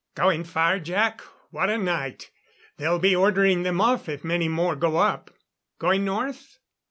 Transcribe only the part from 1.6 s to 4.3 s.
a night! They'll be ordering them off if